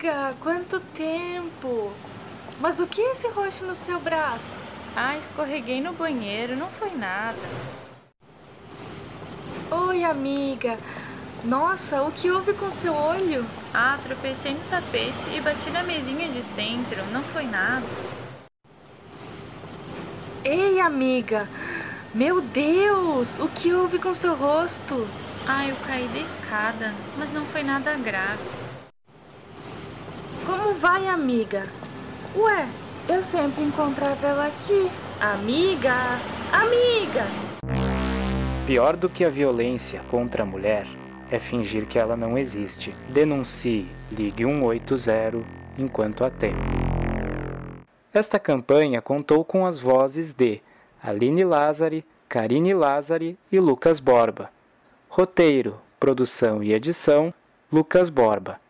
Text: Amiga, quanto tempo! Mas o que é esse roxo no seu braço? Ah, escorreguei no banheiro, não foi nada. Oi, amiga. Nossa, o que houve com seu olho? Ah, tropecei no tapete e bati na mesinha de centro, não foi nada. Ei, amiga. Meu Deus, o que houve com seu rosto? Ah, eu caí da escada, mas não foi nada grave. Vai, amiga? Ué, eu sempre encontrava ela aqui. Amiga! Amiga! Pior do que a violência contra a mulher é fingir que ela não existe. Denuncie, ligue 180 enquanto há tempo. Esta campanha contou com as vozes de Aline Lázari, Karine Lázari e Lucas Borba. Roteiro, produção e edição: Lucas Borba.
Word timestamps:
Amiga, 0.00 0.34
quanto 0.40 0.80
tempo! 0.94 1.92
Mas 2.58 2.80
o 2.80 2.86
que 2.86 3.02
é 3.02 3.10
esse 3.10 3.28
roxo 3.28 3.66
no 3.66 3.74
seu 3.74 4.00
braço? 4.00 4.58
Ah, 4.96 5.18
escorreguei 5.18 5.82
no 5.82 5.92
banheiro, 5.92 6.56
não 6.56 6.68
foi 6.68 6.90
nada. 6.96 7.36
Oi, 9.70 10.02
amiga. 10.02 10.78
Nossa, 11.44 12.02
o 12.02 12.10
que 12.10 12.30
houve 12.30 12.54
com 12.54 12.70
seu 12.70 12.94
olho? 12.94 13.44
Ah, 13.74 13.98
tropecei 14.02 14.54
no 14.54 14.60
tapete 14.70 15.28
e 15.36 15.40
bati 15.42 15.68
na 15.68 15.82
mesinha 15.82 16.30
de 16.30 16.40
centro, 16.40 17.04
não 17.12 17.22
foi 17.22 17.44
nada. 17.44 17.84
Ei, 20.42 20.80
amiga. 20.80 21.46
Meu 22.14 22.40
Deus, 22.40 23.38
o 23.38 23.50
que 23.50 23.74
houve 23.74 23.98
com 23.98 24.14
seu 24.14 24.34
rosto? 24.34 25.06
Ah, 25.46 25.66
eu 25.66 25.76
caí 25.86 26.08
da 26.08 26.20
escada, 26.20 26.94
mas 27.18 27.30
não 27.30 27.44
foi 27.44 27.62
nada 27.62 27.94
grave. 27.96 28.69
Vai, 30.80 31.06
amiga? 31.06 31.64
Ué, 32.34 32.66
eu 33.06 33.22
sempre 33.22 33.62
encontrava 33.62 34.26
ela 34.26 34.46
aqui. 34.46 34.90
Amiga! 35.20 35.92
Amiga! 36.50 37.26
Pior 38.66 38.96
do 38.96 39.06
que 39.06 39.22
a 39.22 39.28
violência 39.28 40.00
contra 40.10 40.42
a 40.42 40.46
mulher 40.46 40.86
é 41.30 41.38
fingir 41.38 41.86
que 41.86 41.98
ela 41.98 42.16
não 42.16 42.38
existe. 42.38 42.94
Denuncie, 43.10 43.90
ligue 44.10 44.44
180 44.44 45.44
enquanto 45.76 46.24
há 46.24 46.30
tempo. 46.30 46.62
Esta 48.10 48.38
campanha 48.38 49.02
contou 49.02 49.44
com 49.44 49.66
as 49.66 49.78
vozes 49.78 50.32
de 50.32 50.62
Aline 51.02 51.44
Lázari, 51.44 52.06
Karine 52.26 52.72
Lázari 52.72 53.38
e 53.52 53.60
Lucas 53.60 54.00
Borba. 54.00 54.50
Roteiro, 55.10 55.78
produção 55.98 56.62
e 56.62 56.72
edição: 56.72 57.34
Lucas 57.70 58.08
Borba. 58.08 58.60